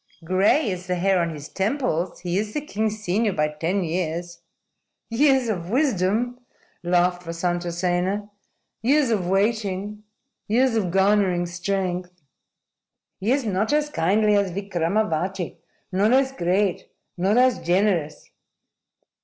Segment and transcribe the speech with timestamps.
[0.23, 2.21] "Gray is the hair on his temples.
[2.21, 4.39] He is the king's senior by ten years."
[5.09, 6.39] "Years of wisdom,"
[6.81, 8.27] laughed Vasantasena.
[8.81, 10.01] "Years of waiting.
[10.47, 12.23] Years of garnering strength."
[13.19, 15.59] "He is not as kindly as Vikramavati,
[15.91, 18.31] nor as great, nor as generous."